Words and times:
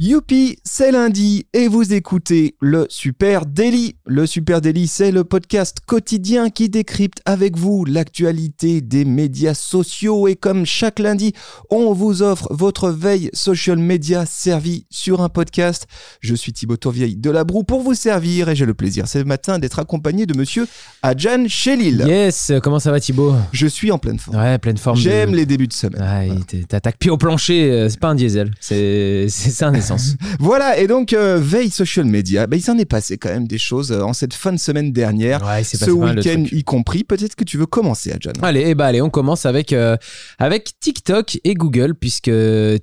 Youpi, 0.00 0.58
c'est 0.62 0.92
lundi 0.92 1.46
et 1.52 1.66
vous 1.66 1.92
écoutez 1.92 2.54
le 2.60 2.86
Super 2.88 3.46
Daily. 3.46 3.96
Le 4.06 4.26
Super 4.26 4.60
Daily, 4.60 4.86
c'est 4.86 5.10
le 5.10 5.24
podcast 5.24 5.78
quotidien 5.84 6.50
qui 6.50 6.68
décrypte 6.68 7.18
avec 7.24 7.56
vous 7.58 7.84
l'actualité 7.84 8.80
des 8.80 9.04
médias 9.04 9.54
sociaux 9.54 10.28
et 10.28 10.36
comme 10.36 10.64
chaque 10.66 11.00
lundi, 11.00 11.32
on 11.68 11.92
vous 11.94 12.22
offre 12.22 12.46
votre 12.54 12.90
veille 12.90 13.28
social 13.32 13.78
media 13.78 14.24
servie 14.24 14.86
sur 14.88 15.20
un 15.20 15.28
podcast. 15.28 15.88
Je 16.20 16.36
suis 16.36 16.52
Thibaut 16.52 16.76
Tourvieille 16.76 17.16
de 17.16 17.30
la 17.30 17.42
Broue 17.42 17.64
pour 17.64 17.80
vous 17.82 17.94
servir 17.94 18.48
et 18.48 18.54
j'ai 18.54 18.66
le 18.66 18.74
plaisir 18.74 19.08
ce 19.08 19.18
matin 19.18 19.58
d'être 19.58 19.80
accompagné 19.80 20.26
de 20.26 20.38
monsieur 20.38 20.68
Adjan 21.02 21.48
Chelil. 21.48 22.04
Yes, 22.06 22.52
comment 22.62 22.78
ça 22.78 22.92
va 22.92 23.00
Thibaut? 23.00 23.34
Je 23.50 23.66
suis 23.66 23.90
en 23.90 23.98
pleine 23.98 24.20
forme. 24.20 24.38
Ouais, 24.38 24.58
pleine 24.58 24.76
forme. 24.78 24.96
de- 24.96 25.02
J'aime 25.02 25.34
les 25.34 25.44
débuts 25.44 25.66
de 25.66 25.72
semaine. 25.72 26.00
Ouais, 26.00 26.62
t'attaques 26.68 26.98
pied 27.00 27.10
au 27.10 27.16
plancher, 27.18 27.68
euh, 27.72 27.88
c'est 27.88 27.98
pas 27.98 28.10
un 28.10 28.14
diesel, 28.14 28.52
c'est 28.60 29.26
un 29.62 29.72
Voilà, 30.40 30.78
et 30.78 30.86
donc 30.86 31.12
euh, 31.12 31.38
veille 31.40 31.70
social 31.70 32.06
media, 32.06 32.46
bah, 32.46 32.56
il 32.56 32.62
s'en 32.62 32.78
est 32.78 32.84
passé 32.84 33.18
quand 33.18 33.28
même 33.28 33.46
des 33.46 33.58
choses 33.58 33.92
euh, 33.92 34.02
en 34.02 34.12
cette 34.12 34.34
fin 34.34 34.52
de 34.52 34.58
semaine 34.58 34.92
dernière. 34.92 35.44
Ouais, 35.44 35.64
ce 35.64 35.90
week-end 35.90 36.44
y 36.50 36.64
compris. 36.64 37.04
Peut-être 37.04 37.34
que 37.34 37.44
tu 37.44 37.58
veux 37.58 37.66
commencer, 37.66 38.12
Adjan. 38.12 38.32
Allez, 38.42 38.74
ben 38.74 38.86
allez, 38.86 39.02
on 39.02 39.10
commence 39.10 39.46
avec 39.46 39.72
euh, 39.72 39.96
avec 40.38 40.78
TikTok 40.80 41.38
et 41.44 41.54
Google 41.54 41.94
puisque 41.94 42.30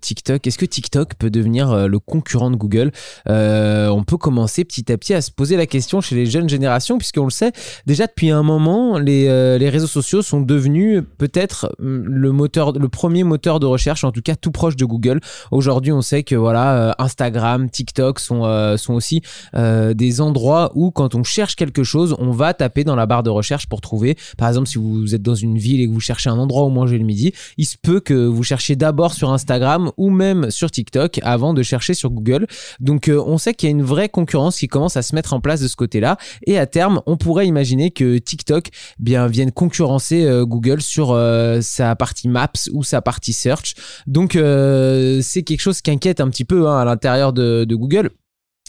TikTok, 0.02 0.46
est-ce 0.46 0.58
que 0.58 0.66
TikTok 0.66 1.16
peut 1.16 1.30
devenir 1.30 1.88
le 1.88 2.00
concurrent 2.00 2.52
de 2.52 2.56
Google? 2.56 2.92
On 3.28 4.04
peut 4.06 4.18
commencer 4.18 4.64
petit 4.66 4.92
à 4.92 4.98
petit 4.98 5.14
à 5.14 5.22
se 5.22 5.32
poser 5.32 5.58
la 5.58 5.66
question 5.66 6.02
chez 6.02 6.16
les 6.16 6.26
jeunes 6.26 6.50
générations 6.50 6.98
puisqu'on 6.98 7.26
le 7.26 7.32
sait 7.32 7.52
déjà 7.86 8.08
depuis 8.08 8.32
un 8.32 8.44
moment, 8.44 8.98
les 8.98 9.26
les 9.58 9.70
réseaux 9.70 9.88
sociaux 9.88 10.22
sont 10.22 10.42
devenus 10.42 11.02
peut-être 11.18 11.74
hum, 11.80 12.04
le 12.06 12.32
moteur, 12.32 12.74
le 12.74 12.90
premier 12.90 13.24
moteur 13.24 13.60
de 13.60 13.66
recherche, 13.66 14.04
en 14.04 14.12
tout 14.12 14.22
cas 14.22 14.36
tout 14.36 14.52
proche 14.52 14.76
de 14.76 14.86
Google. 14.86 15.20
Aujourd'hui, 15.52 15.92
on 15.92 16.02
sait 16.02 16.24
que 16.24 16.36
voilà, 16.36 16.95
Instagram, 17.00 17.70
TikTok 17.70 18.20
sont 18.20 18.46
euh, 18.46 18.76
aussi 18.90 19.22
euh, 19.56 19.94
des 19.94 20.22
endroits 20.22 20.72
où 20.76 20.92
quand 20.92 21.16
on 21.16 21.24
cherche 21.24 21.56
quelque 21.56 21.84
chose, 21.84 22.16
on 22.20 22.32
va 22.32 22.54
taper 22.54 22.84
dans 22.84 22.96
la 22.96 23.06
barre 23.06 23.24
de 23.24 23.30
recherche 23.30 23.68
pour 23.68 23.82
trouver. 23.82 24.18
Par 24.38 24.48
exemple, 24.48 24.68
si 24.68 24.78
vous 24.78 25.16
êtes 25.16 25.22
dans 25.22 25.36
une 25.36 25.58
ville 25.58 25.82
et 25.82 25.88
que 25.88 25.92
vous 25.92 26.00
cherchez 26.00 26.30
un 26.30 26.38
endroit 26.38 26.64
où 26.64 26.70
manger 26.70 26.98
le 26.98 27.06
midi, 27.06 27.34
il 27.58 27.66
se 27.66 27.78
peut 27.82 28.00
que 28.00 28.14
vous 28.14 28.44
cherchiez 28.44 28.76
d'abord 28.76 29.14
sur 29.14 29.32
Instagram 29.32 29.92
ou 29.98 30.10
même 30.10 30.52
sur 30.52 30.72
TikTok 30.72 31.20
avant 31.24 31.54
de 31.54 31.64
chercher 31.64 31.94
sur 31.94 32.10
Google. 32.10 32.48
Donc 32.80 33.08
euh, 33.08 33.22
on 33.26 33.38
sait 33.38 33.54
qu'il 33.54 33.68
y 33.68 33.72
a 33.72 33.76
une 33.76 33.84
vraie 33.84 34.10
concurrence 34.10 34.58
qui 34.58 34.68
commence 34.68 34.98
à 34.98 35.02
se 35.02 35.16
mettre 35.16 35.34
en 35.34 35.40
place 35.40 35.62
de 35.62 35.68
ce 35.68 35.76
côté-là 35.76 36.18
et 36.46 36.58
à 36.58 36.66
terme, 36.66 37.02
on 37.06 37.18
pourrait 37.18 37.48
imaginer 37.48 37.92
que 37.92 38.18
TikTok 38.18 38.70
bien 39.00 39.28
vienne 39.28 39.52
concurrencer 39.52 40.26
euh, 40.26 40.46
Google 40.46 40.82
sur 40.82 41.12
euh, 41.12 41.60
sa 41.62 41.96
partie 41.96 42.28
Maps 42.28 42.52
ou 42.72 42.84
sa 42.84 43.02
partie 43.02 43.34
Search. 43.34 43.74
Donc 44.08 44.36
euh, 44.36 45.20
c'est 45.22 45.44
quelque 45.44 45.62
chose 45.62 45.82
qui 45.82 45.92
inquiète 45.92 46.20
un 46.20 46.30
petit 46.30 46.46
peu 46.46 46.68
hein, 46.68 46.75
à 46.78 46.86
l'intérieur 46.86 47.34
de, 47.34 47.66
Google. 47.70 48.12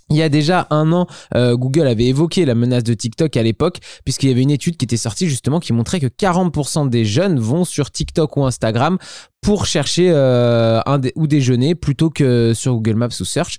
Il 0.08 0.16
y 0.16 0.22
a 0.22 0.28
déjà 0.28 0.68
un 0.70 0.92
an, 0.92 1.08
euh, 1.34 1.56
Google 1.56 1.88
avait 1.88 2.04
évoqué 2.04 2.44
la 2.44 2.54
menace 2.54 2.84
de 2.84 2.94
TikTok 2.94 3.36
à 3.36 3.42
l'époque, 3.42 3.78
puisqu'il 4.04 4.28
y 4.28 4.32
avait 4.32 4.42
une 4.42 4.52
étude 4.52 4.76
qui 4.76 4.84
était 4.84 4.96
sortie 4.96 5.28
justement 5.28 5.58
qui 5.58 5.72
montrait 5.72 5.98
que 5.98 6.06
40% 6.06 6.88
des 6.88 7.04
jeunes 7.04 7.40
vont 7.40 7.64
sur 7.64 7.90
TikTok 7.90 8.36
ou 8.36 8.44
Instagram 8.44 8.98
pour 9.42 9.66
chercher 9.66 10.10
euh, 10.12 10.80
un 10.86 11.00
ou 11.16 11.26
déjeuner 11.26 11.74
plutôt 11.74 12.10
que 12.10 12.52
sur 12.54 12.74
Google 12.74 12.94
Maps 12.94 13.20
ou 13.20 13.24
Search. 13.24 13.58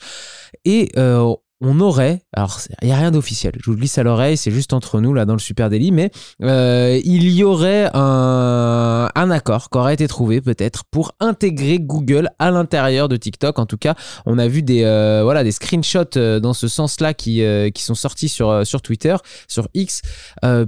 Et 0.63 0.89
euh, 0.95 1.35
on 1.61 1.79
aurait, 1.79 2.21
alors 2.33 2.59
il 2.81 2.87
n'y 2.87 2.93
a 2.93 2.97
rien 2.97 3.09
d'officiel, 3.09 3.53
je 3.59 3.65
vous 3.65 3.71
le 3.71 3.77
glisse 3.77 3.97
à 3.97 4.03
l'oreille, 4.03 4.37
c'est 4.37 4.51
juste 4.51 4.73
entre 4.73 5.01
nous 5.01 5.13
là 5.13 5.25
dans 5.25 5.33
le 5.33 5.39
Super 5.39 5.69
Daily, 5.69 5.91
mais 5.91 6.11
euh, 6.43 6.99
il 7.03 7.29
y 7.29 7.43
aurait 7.43 7.89
un, 7.93 9.09
accord 9.15 9.69
qui 9.69 9.77
aurait 9.77 9.95
été 9.95 10.07
trouvé 10.07 10.39
peut-être 10.39 10.83
pour 10.89 11.11
intégrer 11.19 11.79
Google 11.79 12.29
à 12.39 12.49
l'intérieur 12.49 13.09
de 13.09 13.17
TikTok. 13.17 13.59
En 13.59 13.65
tout 13.65 13.77
cas, 13.77 13.95
on 14.25 14.37
a 14.37 14.47
vu 14.47 14.61
des, 14.61 14.83
euh, 14.83 15.21
voilà, 15.23 15.43
des 15.43 15.51
screenshots 15.51 16.15
euh, 16.15 16.39
dans 16.39 16.53
ce 16.53 16.69
sens-là 16.69 17.13
qui, 17.13 17.43
qui 17.73 17.83
sont 17.83 17.95
sortis 17.95 18.29
sur, 18.29 18.65
sur 18.65 18.81
Twitter, 18.81 19.15
sur 19.47 19.67
X, 19.73 20.01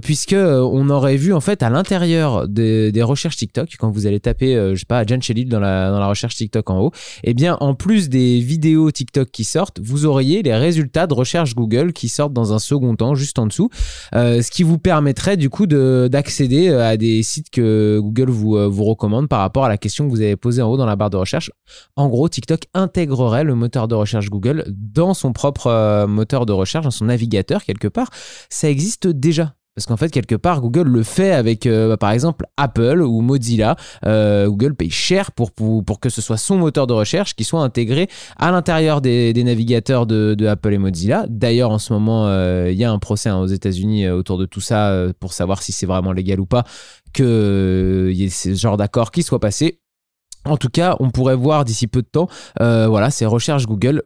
puisque 0.02 0.34
on 0.34 0.90
aurait 0.90 1.16
vu 1.16 1.32
en 1.32 1.40
fait 1.40 1.62
à 1.62 1.70
l'intérieur 1.70 2.48
des, 2.48 2.92
des 2.92 3.02
recherches 3.02 3.36
TikTok, 3.36 3.76
quand 3.78 3.90
vous 3.90 4.06
allez 4.06 4.20
taper, 4.20 4.54
je 4.74 4.78
sais 4.78 4.86
pas, 4.86 5.04
Jan 5.06 5.20
Shelley 5.20 5.44
dans 5.44 5.60
la, 5.60 5.90
dans 5.90 6.00
la 6.00 6.06
recherche 6.08 6.34
TikTok 6.34 6.68
en 6.68 6.80
haut, 6.80 6.92
eh 7.24 7.32
bien, 7.32 7.56
en 7.60 7.74
plus 7.74 8.08
des 8.08 8.40
vidéos 8.40 8.90
TikTok 8.90 9.30
qui 9.30 9.44
sortent, 9.44 9.80
vous 9.80 10.04
auriez 10.04 10.42
les 10.42 10.54
résultats 10.54 10.79
de 10.84 11.14
recherche 11.14 11.54
Google 11.54 11.92
qui 11.92 12.08
sortent 12.08 12.32
dans 12.32 12.52
un 12.52 12.58
second 12.58 12.94
temps, 12.96 13.14
juste 13.14 13.38
en 13.38 13.46
dessous, 13.46 13.70
euh, 14.14 14.42
ce 14.42 14.50
qui 14.50 14.62
vous 14.62 14.78
permettrait 14.78 15.36
du 15.36 15.50
coup 15.50 15.66
de- 15.66 16.08
d'accéder 16.10 16.68
euh, 16.68 16.88
à 16.88 16.96
des 16.96 17.22
sites 17.22 17.50
que 17.50 17.98
Google 18.00 18.30
vous, 18.30 18.56
euh, 18.56 18.66
vous 18.68 18.84
recommande 18.84 19.28
par 19.28 19.40
rapport 19.40 19.64
à 19.64 19.68
la 19.68 19.78
question 19.78 20.06
que 20.06 20.10
vous 20.10 20.20
avez 20.20 20.36
posée 20.36 20.62
en 20.62 20.68
haut 20.70 20.76
dans 20.76 20.86
la 20.86 20.96
barre 20.96 21.10
de 21.10 21.16
recherche. 21.16 21.50
En 21.96 22.08
gros, 22.08 22.28
TikTok 22.28 22.62
intégrerait 22.74 23.44
le 23.44 23.54
moteur 23.54 23.88
de 23.88 23.94
recherche 23.94 24.30
Google 24.30 24.64
dans 24.68 25.14
son 25.14 25.32
propre 25.32 26.06
moteur 26.06 26.46
de 26.46 26.52
recherche, 26.52 26.84
dans 26.84 26.90
son 26.90 27.06
navigateur 27.06 27.64
quelque 27.64 27.88
part. 27.88 28.10
Ça 28.48 28.68
existe 28.68 29.06
déjà. 29.06 29.54
Parce 29.80 29.86
qu'en 29.86 29.96
fait, 29.96 30.10
quelque 30.10 30.34
part, 30.34 30.60
Google 30.60 30.88
le 30.88 31.02
fait 31.02 31.30
avec, 31.30 31.64
euh, 31.64 31.88
bah, 31.88 31.96
par 31.96 32.10
exemple, 32.10 32.44
Apple 32.58 33.00
ou 33.00 33.22
Mozilla. 33.22 33.76
Euh, 34.04 34.46
Google 34.46 34.74
paye 34.74 34.90
cher 34.90 35.32
pour, 35.32 35.54
que 36.00 36.10
ce 36.10 36.20
soit 36.20 36.36
son 36.36 36.58
moteur 36.58 36.86
de 36.86 36.92
recherche 36.92 37.34
qui 37.34 37.44
soit 37.44 37.62
intégré 37.62 38.10
à 38.36 38.50
l'intérieur 38.50 39.00
des, 39.00 39.32
navigateurs 39.42 40.04
de, 40.04 40.46
Apple 40.46 40.74
et 40.74 40.76
Mozilla. 40.76 41.24
D'ailleurs, 41.30 41.70
en 41.70 41.78
ce 41.78 41.94
moment, 41.94 42.26
euh, 42.26 42.70
il 42.70 42.78
y 42.78 42.84
a 42.84 42.92
un 42.92 42.98
procès 42.98 43.30
hein, 43.30 43.38
aux 43.38 43.46
États-Unis 43.46 44.06
autour 44.10 44.36
de 44.36 44.44
tout 44.44 44.60
ça 44.60 45.02
pour 45.18 45.32
savoir 45.32 45.62
si 45.62 45.72
c'est 45.72 45.86
vraiment 45.86 46.12
légal 46.12 46.40
ou 46.40 46.46
pas 46.46 46.64
qu'il 47.14 48.12
y 48.12 48.24
ait 48.24 48.28
ce 48.28 48.52
genre 48.52 48.76
d'accord 48.76 49.12
qui 49.12 49.22
soit 49.22 49.40
passé. 49.40 49.80
En 50.44 50.58
tout 50.58 50.68
cas, 50.68 50.94
on 51.00 51.08
pourrait 51.08 51.36
voir 51.36 51.64
d'ici 51.64 51.86
peu 51.86 52.02
de 52.02 52.06
temps, 52.06 52.28
voilà, 52.58 53.08
ces 53.08 53.24
recherches 53.24 53.64
Google 53.64 54.02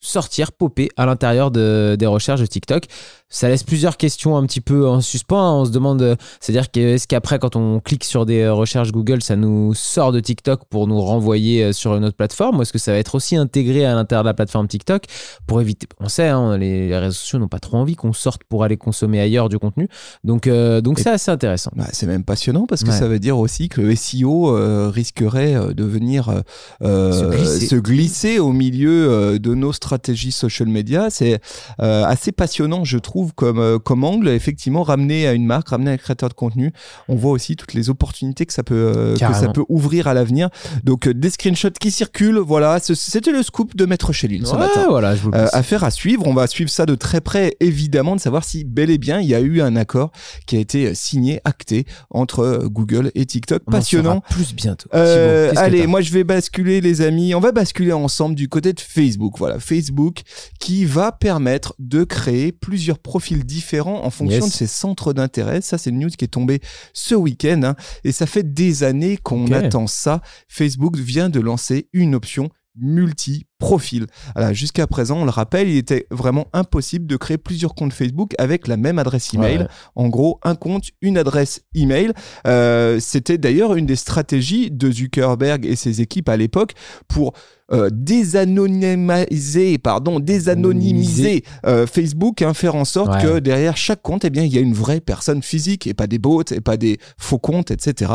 sortir, 0.00 0.52
popper 0.52 0.88
à 0.96 1.06
l'intérieur 1.06 1.50
de- 1.50 1.96
des 1.98 2.06
recherches 2.06 2.40
de 2.40 2.46
TikTok. 2.46 2.84
Ça 3.30 3.48
laisse 3.48 3.62
plusieurs 3.62 3.98
questions 3.98 4.36
un 4.38 4.46
petit 4.46 4.62
peu 4.62 4.88
en 4.88 5.00
suspens. 5.02 5.36
hein. 5.38 5.52
On 5.60 5.64
se 5.66 5.70
demande, 5.70 6.00
euh, 6.00 6.16
c'est-à-dire 6.40 6.70
que 6.70 6.80
est-ce 6.80 7.06
qu'après, 7.06 7.38
quand 7.38 7.56
on 7.56 7.78
clique 7.80 8.04
sur 8.04 8.24
des 8.24 8.40
euh, 8.42 8.54
recherches 8.54 8.90
Google, 8.90 9.22
ça 9.22 9.36
nous 9.36 9.74
sort 9.74 10.12
de 10.12 10.20
TikTok 10.20 10.62
pour 10.70 10.86
nous 10.86 10.98
renvoyer 11.00 11.64
euh, 11.64 11.72
sur 11.72 11.94
une 11.94 12.04
autre 12.06 12.16
plateforme 12.16 12.58
Ou 12.58 12.62
est-ce 12.62 12.72
que 12.72 12.78
ça 12.78 12.92
va 12.92 12.98
être 12.98 13.14
aussi 13.14 13.36
intégré 13.36 13.84
à 13.84 13.94
l'intérieur 13.94 14.22
de 14.24 14.28
la 14.28 14.34
plateforme 14.34 14.66
TikTok? 14.66 15.04
Pour 15.46 15.60
éviter 15.60 15.86
On 16.00 16.08
sait, 16.08 16.28
hein, 16.28 16.56
les, 16.56 16.96
réseaux 16.96 17.12
sociaux 17.12 17.38
n'ont 17.38 17.48
pas 17.48 17.58
trop 17.58 17.76
envie 17.76 17.96
qu'on 17.96 18.14
sorte 18.14 18.44
pour 18.48 18.64
aller 18.64 18.78
consommer 18.78 19.20
ailleurs 19.20 19.50
du 19.50 19.58
contenu. 19.58 19.88
Donc, 20.24 20.46
euh, 20.46 20.80
donc 20.80 20.98
c'est 20.98 21.10
assez 21.10 21.30
intéressant. 21.30 21.70
Bah, 21.76 21.84
c'est 21.92 22.06
même 22.06 22.24
passionnant 22.24 22.64
parce 22.66 22.82
que 22.82 22.88
Ouais. 22.90 22.96
ça 22.98 23.08
veut 23.08 23.18
dire 23.18 23.36
aussi 23.38 23.68
que 23.68 23.82
le 23.82 23.94
SEO 23.94 24.56
euh, 24.56 24.88
risquerait 24.88 25.74
de 25.74 25.84
venir 25.84 26.42
euh, 26.82 27.12
Se 27.12 27.24
glisser. 27.26 27.66
se 27.66 27.76
glisser 27.76 28.38
au 28.38 28.52
milieu 28.52 29.38
de 29.38 29.54
nos 29.54 29.72
stratégies 29.74 29.87
social 30.30 30.68
media. 30.68 31.08
C'est 31.10 31.40
euh, 31.80 32.04
assez 32.04 32.32
passionnant, 32.32 32.84
je 32.84 32.98
trouve, 32.98 33.32
comme, 33.34 33.58
euh, 33.58 33.78
comme 33.78 34.04
angle. 34.04 34.28
Effectivement, 34.28 34.82
ramener 34.82 35.26
à 35.26 35.32
une 35.32 35.46
marque, 35.46 35.68
ramener 35.68 35.90
à 35.90 35.94
un 35.94 35.96
créateur 35.96 36.28
de 36.28 36.34
contenu, 36.34 36.72
on 37.08 37.16
voit 37.16 37.32
aussi 37.32 37.56
toutes 37.56 37.74
les 37.74 37.90
opportunités 37.90 38.46
que 38.46 38.52
ça 38.52 38.62
peut, 38.62 38.92
euh, 38.96 39.12
que 39.16 39.34
ça 39.34 39.48
peut 39.48 39.64
ouvrir 39.68 40.06
à 40.06 40.14
l'avenir. 40.14 40.48
Donc, 40.84 41.08
des 41.08 41.30
screenshots 41.30 41.70
qui 41.80 41.90
circulent, 41.90 42.38
voilà. 42.38 42.78
C'était 42.80 43.32
le 43.32 43.42
scoop 43.42 43.76
de 43.76 43.86
Maître 43.86 44.12
Chéline 44.12 44.44
ce 44.44 44.52
Ouais, 44.52 44.58
matin. 44.58 44.86
voilà, 44.88 45.14
je 45.14 45.22
vous 45.22 45.30
affaire 45.34 45.84
à 45.84 45.90
suivre. 45.90 46.26
On 46.26 46.34
va 46.34 46.46
suivre 46.46 46.70
ça 46.70 46.86
de 46.86 46.94
très 46.94 47.20
près, 47.20 47.56
évidemment, 47.60 48.16
de 48.16 48.20
savoir 48.20 48.44
si 48.44 48.64
bel 48.64 48.90
et 48.90 48.98
bien 48.98 49.20
il 49.20 49.28
y 49.28 49.34
a 49.34 49.40
eu 49.40 49.60
un 49.60 49.76
accord 49.76 50.10
qui 50.46 50.56
a 50.56 50.60
été 50.60 50.94
signé, 50.94 51.40
acté 51.44 51.86
entre 52.10 52.62
Google 52.66 53.10
et 53.14 53.24
TikTok. 53.26 53.62
On 53.66 53.70
Passionnant. 53.70 54.20
plus 54.30 54.54
bientôt. 54.54 54.88
Allez, 54.92 55.86
moi 55.86 56.00
je 56.00 56.12
vais 56.12 56.24
basculer 56.24 56.80
les 56.80 57.00
amis, 57.00 57.34
on 57.34 57.40
va 57.40 57.52
basculer 57.52 57.92
ensemble 57.92 58.34
du 58.34 58.48
côté 58.48 58.72
de 58.72 58.80
Facebook. 58.80 59.34
Voilà, 59.38 59.58
Facebook 59.58 59.77
qui 60.60 60.84
va 60.84 61.12
permettre 61.12 61.74
de 61.78 62.04
créer 62.04 62.52
plusieurs 62.52 62.98
profils 62.98 63.44
différents 63.44 64.04
en 64.04 64.10
fonction 64.10 64.44
Yes. 64.44 64.52
de 64.52 64.56
ses 64.56 64.66
centres 64.66 65.12
d'intérêt. 65.12 65.60
Ça 65.60 65.78
c'est 65.78 65.90
une 65.90 65.98
news 66.00 66.10
qui 66.10 66.24
est 66.24 66.28
tombée 66.28 66.60
ce 66.92 67.14
week-end 67.14 67.62
hein, 67.64 67.76
et 68.04 68.12
ça 68.12 68.26
fait 68.26 68.54
des 68.54 68.82
années 68.82 69.16
qu'on 69.16 69.46
attend 69.52 69.86
ça. 69.86 70.20
Facebook 70.48 70.96
vient 70.96 71.28
de 71.28 71.40
lancer 71.40 71.88
une 71.92 72.14
option 72.14 72.50
multi-profil. 72.80 74.06
Jusqu'à 74.52 74.86
présent, 74.86 75.18
on 75.18 75.24
le 75.24 75.30
rappelle, 75.30 75.68
il 75.68 75.76
était 75.76 76.06
vraiment 76.10 76.46
impossible 76.52 77.06
de 77.06 77.16
créer 77.16 77.38
plusieurs 77.38 77.74
comptes 77.74 77.92
Facebook 77.92 78.32
avec 78.38 78.68
la 78.68 78.76
même 78.76 78.98
adresse 78.98 79.34
email. 79.34 79.58
Ouais. 79.58 79.66
En 79.96 80.08
gros, 80.08 80.38
un 80.44 80.54
compte, 80.54 80.84
une 81.02 81.18
adresse 81.18 81.62
email. 81.74 82.12
Euh, 82.46 82.98
C'était 83.00 83.38
d'ailleurs 83.38 83.74
une 83.74 83.86
des 83.86 83.96
stratégies 83.96 84.70
de 84.70 84.90
Zuckerberg 84.90 85.66
et 85.66 85.76
ses 85.76 86.00
équipes 86.00 86.28
à 86.28 86.36
l'époque 86.36 86.72
pour 87.08 87.32
euh, 87.72 87.90
désanonymiser, 87.92 89.78
pardon, 89.78 90.20
désanonymiser 90.20 91.44
euh, 91.66 91.86
Facebook, 91.86 92.42
hein, 92.42 92.54
faire 92.54 92.74
en 92.74 92.84
sorte 92.84 93.08
Ouais. 93.12 93.22
que 93.22 93.38
derrière 93.38 93.76
chaque 93.76 94.02
compte, 94.02 94.24
eh 94.24 94.30
bien, 94.30 94.42
il 94.44 94.52
y 94.52 94.58
a 94.58 94.60
une 94.60 94.74
vraie 94.74 95.00
personne 95.00 95.42
physique 95.42 95.86
et 95.86 95.94
pas 95.94 96.06
des 96.06 96.18
bots 96.18 96.42
et 96.50 96.60
pas 96.60 96.76
des 96.76 96.98
faux 97.18 97.38
comptes, 97.38 97.70
etc. 97.70 98.12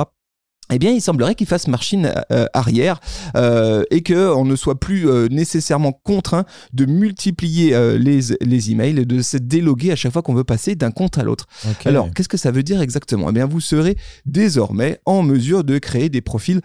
eh 0.75 0.80
bien, 0.80 0.92
il 0.92 1.02
semblerait 1.02 1.36
qu'il 1.36 1.48
fasse 1.48 1.68
machine 1.68 2.14
euh, 2.31 2.46
arrière 2.54 3.00
euh, 3.36 3.84
et 3.92 4.04
qu'on 4.04 4.46
ne 4.46 4.56
soit 4.56 4.80
plus 4.80 5.10
euh, 5.10 5.28
nécessairement 5.30 5.92
contraint 5.92 6.46
de 6.74 6.86
multiplier 6.86 7.78
les, 7.98 8.20
les 8.42 8.72
emails 8.72 9.00
et 9.00 9.06
de 9.06 9.22
se 9.22 9.38
déloguer 9.38 9.92
à 9.92 9.96
chaque 9.96 10.14
fois 10.14 10.22
qu'on 10.22 10.34
veut 10.34 10.44
passer 10.44 10.75
d'un 10.75 10.92
compte 10.92 11.18
à 11.18 11.24
l'autre. 11.24 11.48
Alors, 11.86 12.10
qu'est-ce 12.14 12.30
que 12.30 12.38
ça 12.38 12.52
veut 12.52 12.64
dire 12.64 12.81
exactement? 12.81 13.30
Eh 13.30 13.34
bien, 13.34 13.46
vous 13.46 13.60
serez 13.60 13.98
désormais 14.25 15.00
en 15.06 15.24
mesure 15.24 15.64
de 15.64 15.78
créer 15.78 16.10
des 16.10 16.22
profils 16.22 16.62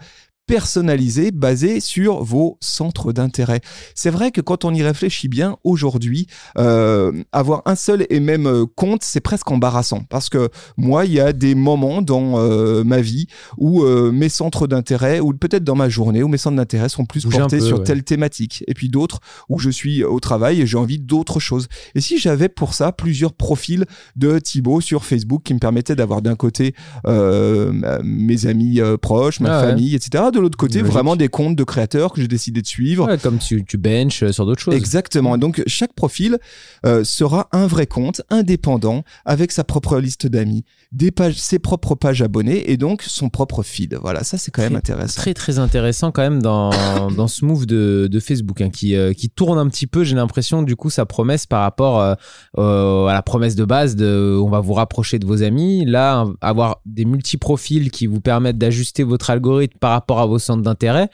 personnalisés 0.48 1.30
basés 1.30 1.78
sur 1.78 2.24
vos 2.24 2.56
centres 2.60 3.12
d'intérêt. 3.12 3.60
C'est 3.94 4.10
vrai 4.10 4.32
que 4.32 4.40
quand 4.40 4.64
on 4.64 4.72
y 4.74 4.82
réfléchit 4.82 5.28
bien, 5.28 5.56
aujourd'hui, 5.62 6.26
euh, 6.56 7.12
avoir 7.32 7.62
un 7.66 7.76
seul 7.76 8.06
et 8.08 8.18
même 8.18 8.46
euh, 8.46 8.64
compte, 8.74 9.02
c'est 9.02 9.20
presque 9.20 9.50
embarrassant. 9.50 10.04
Parce 10.08 10.30
que 10.30 10.48
moi, 10.78 11.04
il 11.04 11.12
y 11.12 11.20
a 11.20 11.34
des 11.34 11.54
moments 11.54 12.00
dans 12.00 12.38
euh, 12.38 12.82
ma 12.82 13.02
vie 13.02 13.26
où 13.58 13.82
euh, 13.82 14.10
mes 14.10 14.30
centres 14.30 14.66
d'intérêt, 14.66 15.20
ou 15.20 15.34
peut-être 15.34 15.64
dans 15.64 15.76
ma 15.76 15.90
journée, 15.90 16.22
où 16.22 16.28
mes 16.28 16.38
centres 16.38 16.56
d'intérêt 16.56 16.88
sont 16.88 17.04
plus 17.04 17.24
Bouger 17.26 17.40
portés 17.40 17.58
peu, 17.58 17.66
sur 17.66 17.78
ouais. 17.80 17.84
telle 17.84 18.02
thématique. 18.02 18.64
Et 18.68 18.74
puis 18.74 18.88
d'autres 18.88 19.20
où 19.50 19.58
je 19.58 19.68
suis 19.68 20.02
au 20.02 20.18
travail 20.18 20.62
et 20.62 20.66
j'ai 20.66 20.78
envie 20.78 20.98
d'autres 20.98 21.40
choses. 21.40 21.68
Et 21.94 22.00
si 22.00 22.18
j'avais 22.18 22.48
pour 22.48 22.72
ça 22.72 22.90
plusieurs 22.90 23.34
profils 23.34 23.84
de 24.16 24.38
Thibaut 24.38 24.80
sur 24.80 25.04
Facebook 25.04 25.42
qui 25.44 25.52
me 25.52 25.58
permettaient 25.58 25.96
d'avoir 25.96 26.22
d'un 26.22 26.36
côté 26.36 26.74
mes 27.04 28.46
amis 28.46 28.80
proches, 29.02 29.40
ma 29.40 29.58
Ah 29.58 29.60
ouais. 29.60 29.68
famille, 29.70 29.94
etc. 29.94 30.24
De 30.32 30.37
l'autre 30.40 30.56
côté, 30.56 30.78
Logique. 30.78 30.92
vraiment 30.92 31.16
des 31.16 31.28
comptes 31.28 31.56
de 31.56 31.64
créateurs 31.64 32.12
que 32.12 32.20
j'ai 32.20 32.28
décidé 32.28 32.62
de 32.62 32.66
suivre. 32.66 33.06
Ouais, 33.06 33.18
comme 33.18 33.38
tu, 33.38 33.64
tu 33.64 33.76
benches 33.76 34.22
euh, 34.22 34.32
sur 34.32 34.46
d'autres 34.46 34.62
choses. 34.62 34.74
Exactement. 34.74 35.34
Et 35.36 35.38
donc 35.38 35.62
chaque 35.66 35.92
profil 35.94 36.38
euh, 36.86 37.04
sera 37.04 37.48
un 37.52 37.66
vrai 37.66 37.86
compte 37.86 38.22
indépendant 38.30 39.02
avec 39.24 39.52
sa 39.52 39.64
propre 39.64 39.98
liste 39.98 40.26
d'amis, 40.26 40.64
des 40.92 41.10
pages, 41.10 41.34
ses 41.34 41.58
propres 41.58 41.94
pages 41.94 42.22
abonnées 42.22 42.70
et 42.70 42.76
donc 42.76 43.02
son 43.02 43.28
propre 43.28 43.62
feed. 43.62 43.98
Voilà, 44.00 44.24
ça 44.24 44.38
c'est 44.38 44.50
quand 44.50 44.62
même 44.62 44.76
intéressant. 44.76 45.20
Très 45.20 45.34
très 45.34 45.58
intéressant 45.58 46.12
quand 46.12 46.22
même 46.22 46.42
dans, 46.42 46.70
dans 47.16 47.28
ce 47.28 47.44
move 47.44 47.66
de, 47.66 48.08
de 48.10 48.20
Facebook 48.20 48.60
hein, 48.60 48.70
qui, 48.70 48.94
euh, 48.96 49.12
qui 49.12 49.30
tourne 49.30 49.58
un 49.58 49.68
petit 49.68 49.86
peu, 49.86 50.04
j'ai 50.04 50.14
l'impression, 50.16 50.62
du 50.62 50.76
coup, 50.76 50.90
sa 50.90 51.06
promesse 51.06 51.46
par 51.46 51.62
rapport 51.62 52.16
euh, 52.58 53.06
à 53.06 53.12
la 53.12 53.22
promesse 53.22 53.54
de 53.54 53.64
base 53.64 53.96
de 53.96 54.38
on 54.42 54.48
va 54.48 54.60
vous 54.60 54.74
rapprocher 54.74 55.18
de 55.18 55.26
vos 55.26 55.42
amis. 55.42 55.84
Là, 55.84 56.26
avoir 56.40 56.80
des 56.86 57.04
multi-profils 57.04 57.90
qui 57.90 58.06
vous 58.06 58.20
permettent 58.20 58.58
d'ajuster 58.58 59.02
votre 59.02 59.30
algorithme 59.30 59.78
par 59.78 59.92
rapport 59.92 60.20
à 60.20 60.26
vos 60.28 60.38
centres 60.38 60.62
d'intérêt, 60.62 61.10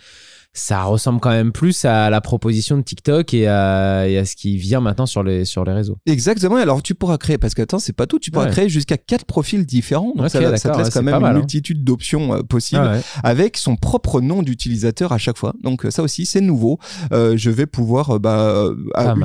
ça 0.56 0.85
ressemble 0.85 1.19
quand 1.21 1.31
même 1.31 1.51
plus 1.53 1.85
à 1.85 2.11
la 2.11 2.21
proposition 2.21 2.79
de 2.79 2.83
TikTok 2.83 3.35
et 3.35 3.49
à, 3.49 4.09
et 4.09 4.19
à 4.19 4.25
ce 4.25 4.37
qui 4.37 4.56
vient 4.56 4.81
maintenant 4.81 5.05
sur 5.05 5.25
les, 5.25 5.45
sur 5.45 5.65
les 5.65 5.73
réseaux. 5.73 5.99
Exactement. 6.06 6.56
Alors 6.56 6.81
tu 6.83 6.95
pourras 6.95 7.19
créer 7.19 7.39
parce 7.39 7.55
que 7.55 7.62
attends, 7.62 7.81
c'est 7.81 7.93
pas 7.93 8.06
tout. 8.06 8.19
Tu 8.21 8.31
pourras 8.31 8.45
Ouais. 8.47 8.51
créer 8.53 8.69
jusqu'à 8.69 8.97
quatre 8.97 9.25
profils 9.25 9.67
différents. 9.67 10.12
Donc 10.17 10.27
Ok, 10.27 10.31
ça, 10.31 10.56
ça 10.56 10.71
te 10.71 10.79
laisse 10.79 10.87
ouais, 10.87 10.93
quand 10.93 11.03
même 11.03 11.15
une 11.17 11.25
hein. 11.25 11.33
multitude 11.33 11.83
d'options 11.83 12.35
euh, 12.35 12.43
possibles. 12.43 12.83
Ah 12.85 12.93
ouais. 12.95 13.01
avec 13.25 13.56
son 13.56 13.75
propre 13.77 14.21
nom 14.21 14.43
d'utilisateur 14.43 15.12
à 15.12 15.19
chaque 15.19 15.39
fois. 15.39 15.55
Donc 15.62 15.85
euh, 15.87 15.91
ça 15.91 16.03
aussi 16.03 16.25
c'est 16.25 16.41
nouveau. 16.41 16.79
Euh, 17.12 17.37
je 17.37 17.51
vais 17.51 17.67
pouvoir 17.67 18.11
euh, 18.11 18.19
bah, 18.19 18.69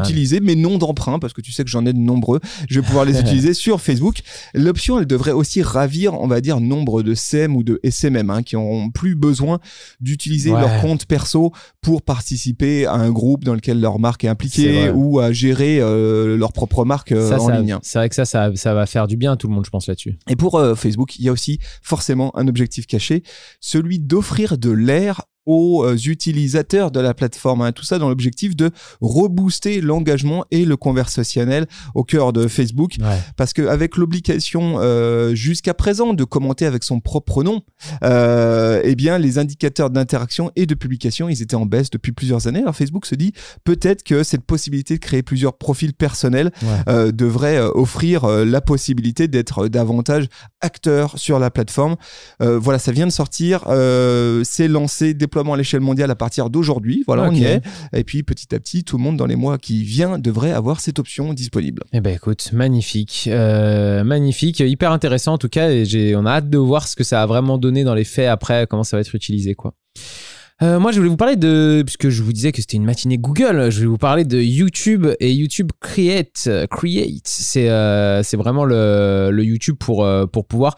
utiliser 0.02 0.40
mes 0.40 0.56
noms 0.56 0.78
d'emprunt 0.80 1.20
parce 1.20 1.34
que 1.34 1.42
tu 1.42 1.52
sais 1.52 1.64
que 1.64 1.70
j'en 1.70 1.86
ai 1.86 1.94
de 1.94 2.00
nombreux. 2.00 2.40
Je 2.70 2.80
vais 2.80 2.86
pouvoir 2.86 3.06
les 3.06 3.20
utiliser 3.22 3.54
sur 3.54 3.82
Facebook. 3.82 4.22
L'option 4.56 4.98
elle 5.00 5.06
devrait 5.06 5.32
aussi 5.32 5.62
ravir 5.62 6.14
on 6.20 6.28
va 6.28 6.42
dire 6.42 6.60
nombre 6.60 7.04
de 7.04 7.14
SEM 7.14 7.56
ou 7.56 7.62
de 7.64 7.80
SMM 7.84 8.30
hein, 8.32 8.42
qui 8.42 8.56
auront 8.56 8.90
plus 8.90 9.16
besoin 9.16 9.60
d'utiliser 10.00 10.50
leur 10.52 10.82
compte 10.82 11.06
perso 11.20 11.52
pour 11.82 12.02
participer 12.02 12.86
à 12.86 12.94
un 12.94 13.12
groupe 13.12 13.44
dans 13.44 13.54
lequel 13.54 13.80
leur 13.82 14.00
marque 14.00 14.24
est 14.24 14.28
impliquée 14.30 14.90
ou 14.90 15.20
à 15.20 15.32
gérer 15.32 15.80
euh, 15.82 16.38
leur 16.38 16.54
propre 16.54 16.86
marque 16.86 17.12
euh, 17.12 17.28
Ça, 17.30 17.42
en 17.42 17.48
ça- 17.48 17.60
ligne. 17.60 17.78
C'est 17.82 18.00
vrai 18.00 18.10
que 18.10 18.16
ça, 18.16 18.26
ça, 18.26 18.52
ça 18.56 18.74
va 18.74 18.86
faire 18.86 19.06
du 19.08 19.18
bien 19.18 19.34
à 19.34 19.36
tout 19.38 19.48
le 19.48 19.54
monde, 19.54 19.66
je 19.66 19.70
pense, 19.70 19.88
là-dessus. 19.88 20.18
Et 20.30 20.36
pour 20.36 20.56
euh, 20.56 20.76
Facebook, 20.76 21.18
il 21.18 21.26
y 21.26 21.30
a 21.30 21.32
aussi 21.32 21.60
forcément 21.82 22.32
un 22.38 22.48
objectif 22.48 22.88
caché, 22.88 23.24
celui 23.60 24.00
d'offrir 24.00 24.58
de 24.58 24.72
l'air 24.72 25.22
aux 25.46 25.84
euh, 25.86 25.96
utilisateurs 25.98 26.92
de 26.92 27.00
la 27.00 27.14
plateforme. 27.14 27.62
hein. 27.62 27.72
Tout 27.72 27.84
ça 27.84 27.98
dans 27.98 28.10
l'objectif 28.10 28.56
de 28.56 28.70
rebooster 29.02 29.82
l'engagement 29.82 30.46
et 30.52 30.66
le 30.66 30.78
conversationnel 30.78 31.66
au 31.96 32.04
cœur 32.04 32.34
de 32.34 32.48
Facebook. 32.48 32.96
Ouais. 33.00 33.18
Parce 33.38 33.54
qu'avec 33.54 33.98
l'obligation 33.98 34.76
euh, 34.80 35.34
jusqu'à 35.36 35.74
présent 35.74 36.14
de 36.14 36.24
commenter 36.24 36.66
avec 36.66 36.84
son 36.84 37.00
propre 37.00 37.44
nom, 37.44 37.62
euh, 38.04 38.82
eh 38.84 38.96
bien 38.96 39.18
les 39.18 39.38
indicateurs 39.38 39.90
d'interaction 39.90 40.52
et 40.56 40.66
de 40.66 40.76
publication, 40.76 41.30
ils 41.30 41.42
étaient 41.42 41.56
en 41.56 41.66
baisse 41.66 41.90
depuis 41.90 42.12
plusieurs 42.12 42.48
années. 42.48 42.62
Alors 42.62 42.76
Facebook 42.76 43.06
se 43.06 43.16
dit 43.16 43.34
peut-être 43.64 44.04
que 44.04 44.24
cette 44.24 44.44
possibilité 44.46 44.96
de 44.96 45.00
créer 45.00 45.24
plusieurs 45.24 45.58
profils 45.58 45.94
personnels 45.94 46.52
Ouais. 46.62 46.68
euh, 46.90 47.12
devrait 47.12 47.60
offrir 47.60 48.28
la 48.28 48.62
possibilité 48.62 49.28
d'être 49.28 49.68
davantage 49.68 50.28
acteur 50.62 51.18
sur 51.18 51.40
la 51.40 51.50
plateforme. 51.52 51.96
Voilà, 52.40 52.80
ça 52.80 52.92
vient 52.92 53.08
de 53.08 53.12
sortir, 53.12 53.64
c'est 54.44 54.68
lancé, 54.68 55.14
déploiement 55.40 55.54
à 55.54 55.58
l'échelle 55.58 55.80
mondiale 55.80 56.12
à 56.12 56.16
partir 56.16 56.50
d'aujourd'hui. 56.50 57.04
Voilà, 57.08 57.24
on 57.24 57.32
y 57.32 57.44
est. 57.44 57.62
Et 57.94 58.04
puis 58.04 58.24
petit 58.24 58.54
à 58.54 58.60
petit, 58.60 58.84
tout 58.84 58.98
le 58.98 59.04
monde 59.04 59.18
dans 59.18 59.26
les 59.26 59.36
mois 59.36 59.58
qui 59.58 59.84
viennent 59.84 60.22
devrait 60.22 60.52
avoir 60.52 60.80
cette 60.82 61.00
option 61.00 61.34
disponible. 61.34 61.84
Eh 61.94 62.02
ben 62.02 62.14
écoute, 62.14 62.52
magnifique, 62.54 63.30
Euh, 63.32 64.04
magnifique, 64.04 64.60
hyper 64.60 64.92
intéressant 64.92 65.34
en 65.34 65.38
tout 65.38 65.50
cas. 65.50 65.70
Et 65.70 65.86
j'ai, 65.86 66.16
on 66.16 66.26
a 66.26 66.32
hâte 66.32 66.50
de 66.50 66.58
voir 66.58 66.88
ce 66.88 66.96
que 66.96 67.04
ça 67.04 67.22
a 67.22 67.26
vraiment 67.26 67.58
donné 67.58 67.84
dans 67.84 67.94
les 67.96 68.04
faits 68.04 68.28
après, 68.28 68.68
comment 68.70 68.84
ça 68.84 68.98
va 68.98 69.02
être 69.02 69.16
utilisé 69.16 69.56
quoi. 69.56 69.74
Euh, 70.62 70.78
moi, 70.78 70.92
je 70.92 70.98
voulais 70.98 71.10
vous 71.10 71.16
parler 71.16 71.38
de, 71.38 71.84
puisque 71.86 72.10
je 72.10 72.22
vous 72.22 72.34
disais 72.34 72.52
que 72.52 72.60
c'était 72.60 72.76
une 72.76 72.84
matinée 72.84 73.18
Google, 73.18 73.70
je 73.72 73.80
vais 73.80 73.86
vous 73.86 73.98
parler 73.98 74.26
de 74.26 74.42
YouTube 74.42 75.08
et 75.22 75.32
YouTube 75.32 75.72
Create. 75.80 76.50
Create, 76.70 77.22
c'est 77.24 77.70
euh, 77.70 78.24
c'est 78.24 78.36
vraiment 78.36 78.66
le, 78.66 79.30
le 79.32 79.44
YouTube 79.46 79.78
pour 79.80 80.04
euh, 80.04 80.26
pour 80.26 80.46
pouvoir 80.46 80.76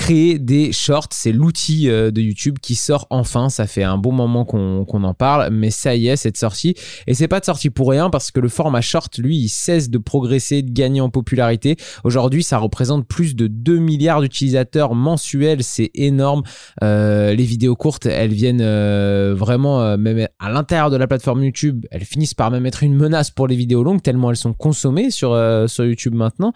créer 0.00 0.38
des 0.38 0.72
shorts. 0.72 1.08
C'est 1.10 1.30
l'outil 1.30 1.90
euh, 1.90 2.10
de 2.10 2.22
YouTube 2.22 2.56
qui 2.62 2.74
sort 2.74 3.06
enfin. 3.10 3.50
Ça 3.50 3.66
fait 3.66 3.82
un 3.82 3.98
bon 3.98 4.12
moment 4.12 4.46
qu'on 4.46 5.04
en 5.04 5.14
parle, 5.14 5.50
mais 5.52 5.70
ça 5.70 5.94
y 5.94 6.08
est, 6.08 6.16
c'est 6.16 6.30
de 6.30 6.38
sortie. 6.38 6.74
Et 7.06 7.12
c'est 7.12 7.28
pas 7.28 7.38
de 7.38 7.44
sortie 7.44 7.68
pour 7.68 7.90
rien 7.90 8.08
parce 8.08 8.30
que 8.30 8.40
le 8.40 8.48
format 8.48 8.80
short, 8.80 9.18
lui, 9.18 9.36
il 9.36 9.48
cesse 9.50 9.90
de 9.90 9.98
progresser, 9.98 10.62
de 10.62 10.72
gagner 10.72 11.02
en 11.02 11.10
popularité. 11.10 11.76
Aujourd'hui, 12.02 12.42
ça 12.42 12.56
représente 12.56 13.06
plus 13.06 13.36
de 13.36 13.46
2 13.46 13.76
milliards 13.76 14.22
d'utilisateurs 14.22 14.94
mensuels. 14.94 15.62
C'est 15.62 15.90
énorme. 15.94 16.44
Euh, 16.82 17.34
les 17.34 17.44
vidéos 17.44 17.76
courtes, 17.76 18.06
elles 18.06 18.32
viennent 18.32 18.62
euh, 18.62 19.34
vraiment, 19.36 19.98
même 19.98 20.28
à 20.38 20.50
l'intérieur 20.50 20.88
de 20.88 20.96
la 20.96 21.08
plateforme 21.08 21.44
YouTube, 21.44 21.84
elles 21.90 22.06
finissent 22.06 22.34
par 22.34 22.50
même 22.50 22.64
être 22.64 22.82
une 22.82 22.94
menace 22.94 23.30
pour 23.30 23.46
les 23.46 23.56
vidéos 23.56 23.82
longues 23.82 24.00
tellement 24.00 24.30
elles 24.30 24.36
sont 24.36 24.54
consommées 24.54 25.10
sur, 25.10 25.38
sur 25.68 25.84
YouTube 25.84 26.14
maintenant. 26.14 26.54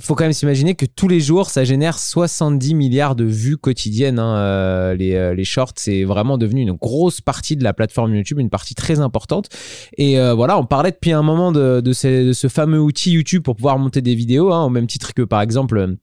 Faut 0.00 0.16
quand 0.16 0.24
même 0.24 0.32
s'imaginer 0.32 0.74
que 0.74 0.86
tous 0.86 1.06
les 1.06 1.20
jours, 1.20 1.48
ça 1.50 1.62
génère 1.62 2.00
70 2.00 2.74
milliards 2.74 3.14
de 3.14 3.22
vues 3.22 3.56
quotidiennes. 3.56 4.18
hein, 4.18 4.36
euh, 4.38 4.94
les, 4.94 5.14
euh, 5.14 5.34
les 5.34 5.44
shorts, 5.44 5.74
c'est 5.76 6.02
vraiment 6.02 6.36
devenu 6.36 6.62
une 6.62 6.72
grosse 6.72 7.20
partie 7.20 7.56
de 7.56 7.62
la 7.62 7.72
plateforme 7.72 8.12
YouTube, 8.12 8.40
une 8.40 8.50
partie 8.50 8.74
très 8.74 8.98
importante. 8.98 9.48
Et 9.96 10.18
euh, 10.18 10.34
voilà, 10.34 10.58
on 10.58 10.66
parlait 10.66 10.90
depuis 10.90 11.12
un 11.12 11.22
moment 11.22 11.52
de, 11.52 11.80
de, 11.80 11.92
ce 11.92 12.48
fameux 12.48 12.80
outil 12.80 13.12
YouTube 13.12 13.44
pour 13.44 13.54
pouvoir 13.54 13.78
monter 13.78 14.02
des 14.02 14.16
vidéos, 14.16 14.52
hein, 14.52 14.64
au 14.64 14.68
même 14.68 14.88
titre 14.88 15.14
que 15.14 15.22
par 15.22 15.40
exemple. 15.40 15.96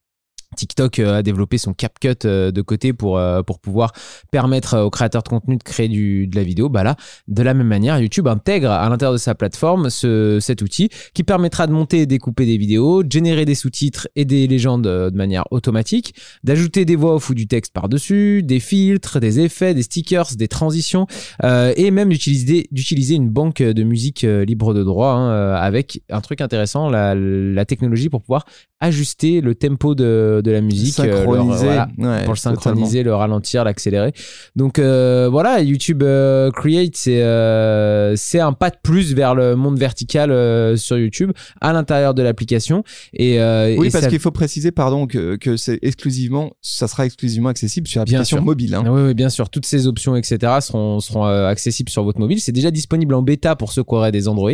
TikTok 0.55 0.99
euh, 0.99 1.17
a 1.17 1.23
développé 1.23 1.57
son 1.57 1.73
CapCut 1.73 2.25
euh, 2.25 2.51
de 2.51 2.61
côté 2.61 2.93
pour, 2.93 3.17
euh, 3.17 3.41
pour 3.41 3.59
pouvoir 3.59 3.93
permettre 4.31 4.77
aux 4.79 4.89
créateurs 4.89 5.23
de 5.23 5.29
contenu 5.29 5.57
de 5.57 5.63
créer 5.63 5.87
du, 5.87 6.27
de 6.27 6.35
la 6.35 6.43
vidéo. 6.43 6.69
Bah 6.69 6.83
là, 6.83 6.95
de 7.27 7.41
la 7.41 7.53
même 7.53 7.67
manière, 7.67 7.99
YouTube 7.99 8.27
intègre 8.27 8.69
à 8.69 8.87
l'intérieur 8.89 9.13
de 9.13 9.17
sa 9.17 9.33
plateforme 9.33 9.89
ce, 9.89 10.39
cet 10.41 10.61
outil 10.61 10.89
qui 11.13 11.23
permettra 11.23 11.67
de 11.67 11.71
monter 11.71 12.01
et 12.01 12.05
découper 12.05 12.45
des 12.45 12.57
vidéos, 12.57 13.03
de 13.03 13.11
générer 13.11 13.45
des 13.45 13.55
sous-titres 13.55 14.07
et 14.15 14.25
des 14.25 14.47
légendes 14.47 14.83
de 14.83 15.15
manière 15.15 15.45
automatique, 15.51 16.15
d'ajouter 16.43 16.85
des 16.85 16.95
voix 16.95 17.15
off 17.15 17.29
ou 17.29 17.33
du 17.33 17.47
texte 17.47 17.73
par-dessus, 17.73 18.43
des 18.43 18.59
filtres, 18.59 19.19
des 19.19 19.39
effets, 19.39 19.73
des 19.73 19.83
stickers, 19.83 20.35
des 20.35 20.47
transitions 20.47 21.07
et 21.43 21.91
même 21.91 22.09
d'utiliser, 22.09 22.67
d'utiliser 22.71 23.15
une 23.15 23.29
banque 23.29 23.61
de 23.61 23.83
musique 23.83 24.21
libre 24.21 24.73
de 24.73 24.83
droit 24.83 25.13
hein, 25.13 25.53
avec 25.55 26.01
un 26.09 26.21
truc 26.21 26.41
intéressant, 26.41 26.89
la, 26.89 27.15
la 27.15 27.65
technologie 27.65 28.09
pour 28.09 28.21
pouvoir 28.21 28.45
ajuster 28.81 29.41
le 29.41 29.55
tempo 29.55 29.95
de, 29.95 30.40
de 30.41 30.51
la 30.51 30.61
musique, 30.61 30.99
euh, 30.99 31.23
voilà, 31.25 31.87
ouais, 31.97 32.23
pour 32.23 32.33
le 32.33 32.37
synchroniser, 32.39 33.03
le 33.03 33.13
ralentir, 33.15 33.63
l'accélérer. 33.63 34.13
Donc 34.55 34.79
euh, 34.79 35.27
voilà, 35.31 35.61
YouTube 35.61 36.03
euh, 36.03 36.51
Create, 36.51 36.95
c'est 36.95 37.21
c'est 38.17 38.39
un 38.39 38.53
pas 38.53 38.69
de 38.69 38.75
plus 38.81 39.13
vers 39.13 39.35
le 39.35 39.55
monde 39.55 39.77
vertical 39.79 40.29
sur 40.77 40.97
YouTube 40.97 41.31
à 41.61 41.73
l'intérieur 41.73 42.13
de 42.13 42.21
l'application. 42.23 42.83
Et, 43.13 43.37
Oui, 43.77 43.87
et 43.87 43.91
parce 43.91 44.03
ça- 44.05 44.09
qu'il 44.09 44.19
faut 44.19 44.31
préciser, 44.31 44.71
pardon, 44.71 45.07
que, 45.07 45.35
que 45.35 45.57
c'est 45.57 45.79
exclusivement, 45.81 46.51
ça 46.61 46.87
sera 46.87 47.05
exclusivement 47.05 47.49
accessible 47.49 47.87
sur 47.87 47.99
l'application 47.99 48.41
mobile. 48.41 48.73
hein. 48.75 48.83
Oui, 48.85 49.01
oui, 49.07 49.13
bien 49.13 49.29
sûr. 49.29 49.49
Toutes 49.49 49.65
ces 49.65 49.87
options, 49.87 50.15
etc., 50.15 50.37
seront, 50.61 50.99
seront 50.99 51.25
accessibles 51.25 51.89
sur 51.89 52.03
votre 52.03 52.19
mobile. 52.19 52.39
C'est 52.41 52.51
déjà 52.51 52.71
disponible 52.71 53.13
en 53.13 53.21
bêta 53.21 53.55
pour 53.55 53.71
ceux 53.71 53.83
qui 53.83 53.93
auraient 53.93 54.11
des 54.11 54.27
Android. 54.27 54.51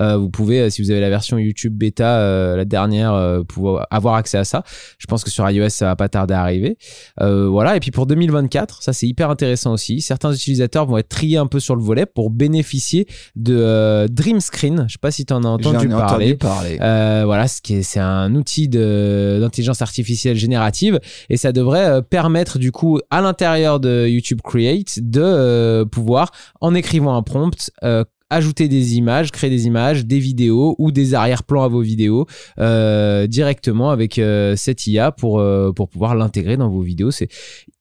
Euh, 0.00 0.16
vous 0.16 0.30
pouvez, 0.30 0.70
si 0.70 0.82
vous 0.82 0.90
avez 0.90 1.00
la 1.00 1.10
version 1.10 1.38
YouTube 1.38 1.74
bêta, 1.76 2.18
euh, 2.18 2.56
la 2.56 2.64
dernière, 2.64 3.12
euh, 3.14 3.42
pouvoir 3.42 3.86
avoir 3.90 4.14
accès 4.14 4.38
à 4.38 4.44
ça. 4.44 4.62
Je 4.98 5.06
pense 5.06 5.23
pense 5.24 5.30
que 5.30 5.30
sur 5.30 5.48
iOS, 5.48 5.70
ça 5.70 5.86
va 5.86 5.96
pas 5.96 6.08
tarder 6.08 6.34
à 6.34 6.42
arriver. 6.42 6.76
Euh, 7.20 7.48
voilà. 7.48 7.76
Et 7.76 7.80
puis 7.80 7.90
pour 7.90 8.06
2024, 8.06 8.82
ça 8.82 8.92
c'est 8.92 9.06
hyper 9.06 9.30
intéressant 9.30 9.72
aussi. 9.72 10.00
Certains 10.00 10.32
utilisateurs 10.32 10.86
vont 10.86 10.98
être 10.98 11.08
triés 11.08 11.38
un 11.38 11.46
peu 11.46 11.60
sur 11.60 11.76
le 11.76 11.82
volet 11.82 12.06
pour 12.06 12.30
bénéficier 12.30 13.06
de 13.36 13.56
euh, 13.56 14.06
Dream 14.08 14.40
Screen. 14.40 14.84
Je 14.88 14.94
sais 14.94 14.98
pas 15.00 15.10
si 15.10 15.24
tu 15.24 15.32
en 15.32 15.42
as 15.44 15.48
entendu 15.48 15.86
ai 15.86 15.88
parler. 15.88 16.26
entendu 16.26 16.36
parler. 16.36 16.78
Euh, 16.80 17.22
voilà, 17.24 17.48
ce 17.48 17.60
c'est 17.82 18.00
un 18.00 18.34
outil 18.34 18.68
d'intelligence 18.68 19.82
artificielle 19.82 20.36
générative 20.36 21.00
et 21.30 21.36
ça 21.36 21.52
devrait 21.52 21.86
euh, 21.86 22.00
permettre 22.02 22.58
du 22.58 22.72
coup 22.72 23.00
à 23.10 23.20
l'intérieur 23.20 23.80
de 23.80 24.06
YouTube 24.06 24.40
Create 24.42 24.98
de 25.00 25.22
euh, 25.22 25.84
pouvoir, 25.84 26.30
en 26.60 26.74
écrivant 26.74 27.16
un 27.16 27.22
prompt, 27.22 27.70
euh, 27.82 28.04
ajouter 28.30 28.68
des 28.68 28.96
images, 28.96 29.30
créer 29.30 29.50
des 29.50 29.66
images, 29.66 30.06
des 30.06 30.18
vidéos 30.18 30.74
ou 30.78 30.92
des 30.92 31.14
arrière-plans 31.14 31.62
à 31.62 31.68
vos 31.68 31.80
vidéos 31.80 32.26
euh, 32.58 33.26
directement 33.26 33.90
avec 33.90 34.18
euh, 34.18 34.56
cette 34.56 34.86
IA 34.86 35.12
pour, 35.12 35.38
euh, 35.38 35.72
pour 35.72 35.88
pouvoir 35.88 36.14
l'intégrer 36.14 36.56
dans 36.56 36.68
vos 36.68 36.82
vidéos. 36.82 37.10
C'est 37.10 37.28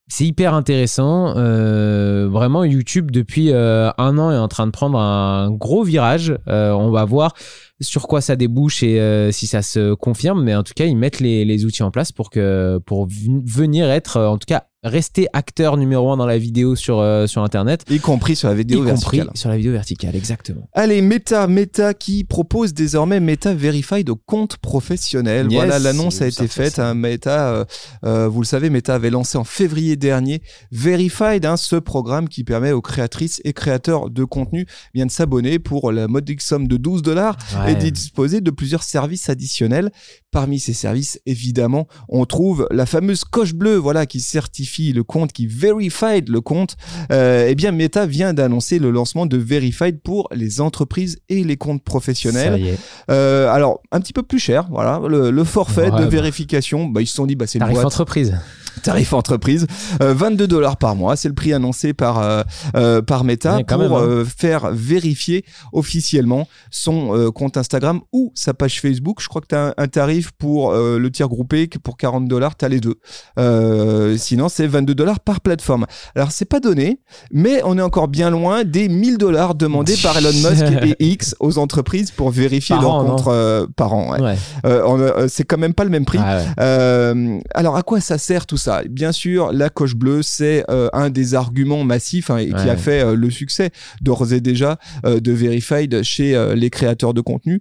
c'est 0.10 0.26
hyper 0.26 0.54
intéressant. 0.54 1.34
Vraiment, 1.34 2.66
YouTube, 2.66 3.10
depuis 3.10 3.52
un 3.52 4.18
an, 4.20 4.32
est 4.32 4.38
en 4.38 4.48
train 4.48 4.68
de 4.68 4.72
prendre 4.72 5.00
un 5.00 5.50
gros 5.50 5.82
virage. 5.82 6.38
On 6.46 6.92
va 6.92 7.04
voir 7.04 7.34
sur 7.82 8.06
quoi 8.08 8.22
ça 8.22 8.36
débouche 8.36 8.84
et 8.84 9.30
si 9.32 9.48
ça 9.48 9.64
se 9.64 9.96
confirme. 9.96 10.44
Mais 10.44 10.54
en 10.54 10.62
tout 10.62 10.74
cas, 10.76 10.86
ils 10.86 10.98
mettent 10.98 11.20
les, 11.20 11.46
les 11.46 11.66
outils 11.66 11.82
en 11.82 11.90
place 11.90 12.12
pour, 12.12 12.30
que, 12.30 12.80
pour 12.86 13.08
venir 13.08 13.90
être, 13.90 14.20
en 14.20 14.38
tout 14.38 14.46
cas, 14.46 14.68
rester 14.84 15.28
acteur 15.34 15.78
numéro 15.78 16.12
un 16.12 16.18
dans 16.18 16.26
la 16.26 16.38
vidéo 16.38 16.76
sur, 16.76 17.00
euh, 17.00 17.26
sur 17.28 17.42
Internet. 17.44 17.84
Y 17.90 18.00
compris 18.00 18.36
sur 18.36 18.50
la 18.50 18.56
Y 18.56 18.58
vidéo 18.58 18.80
compris 18.84 19.18
verticale. 19.18 19.38
sur 19.38 19.50
la 19.50 19.58
vidéo 19.58 19.72
verticale, 19.72 20.16
exactement. 20.16 20.68
Allez, 20.74 21.02
Meta, 21.02 21.48
Meta 21.48 21.94
qui 21.94 22.24
propose 22.24 22.74
désormais 22.74 23.20
Meta 23.20 23.54
Verified 23.54 24.10
au 24.10 24.16
compte 24.16 24.58
professionnel. 24.58 25.48
Yes, 25.52 25.56
voilà, 25.56 25.80
l'annonce 25.80 26.22
a 26.22 26.28
été 26.28 26.48
fait 26.48 26.66
faite. 26.66 26.80
hein, 26.80 26.94
Meta, 26.94 27.50
euh, 27.54 27.66
euh, 28.06 28.28
vous 28.28 28.42
le 28.42 28.46
savez, 28.46 28.70
Meta 28.70 28.96
avait 28.96 29.10
lancé 29.10 29.38
en 29.38 29.44
février 29.44 29.96
dernier 29.96 30.42
Verified, 30.72 31.46
hein, 31.46 31.56
ce 31.58 31.76
programme 31.78 32.28
qui 32.28 32.44
permet 32.44 32.72
aux 32.72 32.82
créatrices 32.82 33.42
et 33.44 33.54
créateurs 33.54 34.10
de 34.10 34.24
contenu 34.24 34.66
eh 34.68 34.90
bien 34.94 35.06
de 35.06 35.12
s'abonner 35.12 35.60
pour 35.60 35.92
la 35.92 36.08
modique 36.08 36.42
somme 36.42 36.68
de 36.68 36.78
12 36.78 37.02
dollars 37.02 37.38
et 37.68 37.76
d'y 37.76 37.92
disposer 37.92 38.42
de 38.42 38.52
plusieurs 38.52 38.84
services 38.84 39.30
additionnels. 39.30 39.92
Parmi 40.32 40.60
ces 40.60 40.74
services, 40.74 41.20
évidemment, 41.28 41.88
on 42.10 42.26
trouve 42.26 42.68
la 42.72 42.86
fameuse 42.88 43.24
coche 43.24 43.54
bleue, 43.54 43.76
voilà, 43.76 44.06
qui 44.08 44.20
certifie 44.20 44.73
le 44.82 45.04
compte, 45.04 45.32
qui 45.32 45.46
verified 45.48 46.30
le 46.30 46.42
compte. 46.42 46.76
Euh, 47.12 47.46
eh 47.50 47.56
bien, 47.56 47.72
Meta 47.72 48.06
vient 48.06 48.34
d'annoncer 48.34 48.80
le 48.80 48.90
lancement 48.92 49.26
de 49.26 49.38
Verified 49.38 50.02
pour 50.02 50.28
les 50.34 50.62
entreprises 50.62 51.20
et 51.30 51.44
les 51.44 51.58
comptes 51.58 51.84
professionnels. 51.84 52.54
Ça 52.54 52.58
y 52.60 52.70
est. 52.70 52.78
Euh, 53.12 53.50
alors, 53.52 53.82
un 53.92 54.00
petit 54.00 54.14
peu 54.14 54.24
plus 54.24 54.40
cher, 54.40 54.68
voilà, 54.72 55.00
le, 55.08 55.30
le 55.32 55.44
forfait 55.44 55.84
Ouais, 55.84 55.92
de 55.92 56.04
bah. 56.06 56.08
vérification, 56.08 56.86
bah, 56.88 57.02
ils 57.02 57.08
se 57.08 57.16
sont 57.16 57.26
dit, 57.26 57.36
bah, 57.36 57.46
c'est 57.48 57.60
une 57.60 57.66
Tarif 57.66 57.76
boîte, 57.76 57.86
entreprise. 57.86 58.38
tarif 58.82 59.14
entreprise, 59.14 59.68
euh, 60.02 60.14
22 60.16 60.48
dollars 60.48 60.78
par 60.78 60.96
mois, 60.96 61.16
c'est 61.16 61.28
le 61.28 61.36
prix 61.36 61.54
annoncé 61.54 61.94
par 61.94 62.20
euh, 62.20 62.42
euh, 62.76 63.02
par 63.04 63.24
Meta 63.24 63.58
Ouais, 63.58 63.64
pour 63.64 63.78
même, 63.78 63.92
hein. 63.92 64.00
euh, 64.02 64.26
faire 64.26 64.72
vérifier 64.72 65.46
officiellement 65.74 66.48
son 66.72 67.16
euh, 67.16 67.30
compte 67.32 67.56
Instagram 67.58 68.02
ou 68.12 68.32
sa 68.34 68.54
page 68.54 68.82
Facebook. 68.82 69.22
Je 69.22 69.28
crois 69.28 69.42
que 69.42 69.48
tu 69.48 69.56
as 69.56 69.68
un, 69.68 69.74
un 69.78 69.88
tarif 69.88 70.32
pour 70.32 70.72
euh, 70.72 70.98
le 70.98 71.12
tiers 71.12 71.28
groupé 71.30 71.68
que 71.68 71.78
pour 71.78 71.98
40 71.98 72.28
dollars, 72.28 72.56
tu 72.58 72.66
as 72.66 72.70
les 72.70 72.80
deux. 72.80 72.96
Euh, 73.38 74.18
sinon, 74.18 74.50
c'est 74.50 74.63
22 74.68 74.96
dollars 74.96 75.20
par 75.20 75.42
plateforme. 75.42 75.86
Alors, 76.16 76.32
c'est 76.32 76.46
pas 76.46 76.60
donné, 76.60 77.00
mais 77.32 77.62
on 77.64 77.78
est 77.78 77.82
encore 77.82 78.08
bien 78.08 78.30
loin 78.30 78.64
des 78.64 78.90
1000 78.90 79.18
dollars 79.18 79.56
demandés 79.56 79.96
par 80.02 80.18
Elon 80.18 80.30
Musk 80.50 80.64
et 80.84 80.96
X 81.12 81.36
aux 81.40 81.58
entreprises 81.58 82.12
pour 82.12 82.30
vérifier 82.30 82.76
Par 82.76 82.82
leur 82.82 82.94
an, 82.96 83.06
compte 83.06 83.28
euh, 83.28 83.68
par 83.76 83.94
an. 83.94 84.12
ouais. 84.14 84.22
Ouais. 84.22 84.36
Euh, 84.66 84.82
euh, 84.84 85.28
c'est 85.28 85.44
quand 85.44 85.58
même 85.58 85.74
pas 85.74 85.84
le 85.84 85.90
même 85.90 86.06
prix. 86.06 86.20
Ah 86.22 86.40
ouais. 86.58 87.42
Alors 87.54 87.76
à 87.76 87.84
quoi 87.84 88.00
ça 88.00 88.18
sert 88.18 88.46
tout 88.46 88.58
ça? 88.58 88.82
Bien 88.90 89.12
sûr, 89.12 89.52
la 89.52 89.70
coche 89.70 89.96
bleue, 89.96 90.22
c'est 90.22 90.66
un 90.94 91.10
des 91.10 91.34
arguments 91.36 91.84
massifs 91.84 92.30
hein, 92.30 92.46
qui 92.46 92.70
a 92.70 92.78
fait 92.78 93.16
le 93.16 93.30
succès 93.30 93.72
d'ores 94.02 94.34
et 94.34 94.42
déjà 94.42 94.78
de 95.04 95.32
Verified 95.32 96.04
chez 96.04 96.54
les 96.56 96.70
créateurs 96.70 97.14
de 97.14 97.22
contenu. 97.22 97.60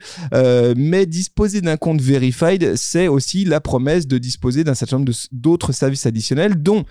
Mais 0.77 1.07
disposer 1.07 1.61
d'un 1.61 1.77
compte 1.77 2.01
Verified, 2.01 2.77
c'est 2.77 3.09
aussi 3.09 3.45
la 3.45 3.61
promesse 3.61 4.07
de 4.07 4.19
disposer 4.19 4.65
d'un 4.65 4.75
certain 4.75 4.99
nombre 4.99 5.13
d'autres 5.33 5.73
services 5.73 6.07
additionnels, 6.07 6.63
dont 6.63 6.85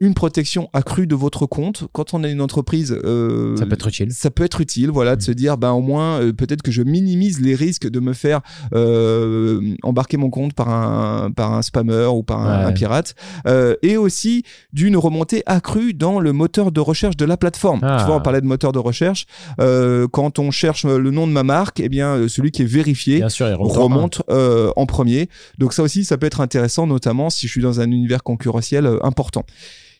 une 0.00 0.14
protection 0.14 0.68
accrue 0.72 1.06
de 1.06 1.14
votre 1.14 1.46
compte. 1.46 1.84
Quand 1.92 2.12
on 2.14 2.22
est 2.24 2.30
une 2.32 2.40
entreprise, 2.40 2.96
euh, 3.04 3.56
Ça 3.56 3.66
peut 3.66 3.74
être 3.74 3.88
utile. 3.88 4.12
ça 4.12 4.30
peut 4.30 4.44
être 4.44 4.60
utile, 4.60 4.90
voilà, 4.90 5.16
de 5.16 5.22
se 5.22 5.32
dire, 5.32 5.56
ben 5.56 5.72
au 5.72 5.80
moins, 5.80 6.20
euh, 6.20 6.32
peut-être 6.32 6.62
que 6.62 6.70
je 6.70 6.82
minimise 6.82 7.40
les 7.40 7.54
risques 7.54 7.88
de 7.88 8.00
me 8.00 8.12
faire 8.12 8.40
euh, 8.74 9.74
embarquer 9.82 10.16
mon 10.16 10.30
compte 10.30 10.54
par 10.54 10.68
un 10.68 11.30
par 11.30 11.52
un 11.54 11.62
spammer 11.62 12.06
ou 12.12 12.22
par 12.22 12.40
un, 12.40 12.46
Ouais. 12.58 12.64
un 12.66 12.72
pirate, 12.72 13.14
Euh, 13.46 13.74
et 13.82 13.96
aussi 13.96 14.42
d'une 14.72 14.96
remontée 14.96 15.42
accrue 15.46 15.94
dans 15.94 16.20
le 16.20 16.32
moteur 16.32 16.72
de 16.72 16.80
recherche 16.80 17.16
de 17.16 17.24
la 17.24 17.36
plateforme. 17.36 17.80
Ah. 17.82 17.96
Tu 18.00 18.06
vois, 18.06 18.16
on 18.16 18.20
parlait 18.20 18.40
de 18.40 18.46
moteur 18.46 18.72
de 18.72 18.78
recherche. 18.78 19.26
Euh, 19.60 20.06
quand 20.08 20.38
on 20.38 20.50
cherche 20.50 20.84
le 20.84 21.10
nom 21.10 21.26
de 21.26 21.32
ma 21.32 21.42
marque, 21.42 21.80
eh 21.80 21.88
bien, 21.88 22.28
celui 22.28 22.50
qui 22.50 22.62
est 22.62 22.66
vérifié 22.66 23.16
Bien 23.18 23.28
sûr, 23.28 23.48
il 23.48 23.54
remonte. 23.54 24.22
en 24.28 24.86
premier. 24.86 25.28
Donc 25.58 25.72
ça 25.72 25.82
aussi, 25.82 26.04
ça 26.04 26.16
peut 26.18 26.26
être 26.26 26.40
intéressant, 26.40 26.86
notamment 26.86 27.30
si 27.30 27.46
je 27.46 27.52
suis 27.52 27.62
dans 27.62 27.80
un 27.80 27.90
univers 27.90 28.22
concurrentiel 28.22 28.86
important. 29.02 29.44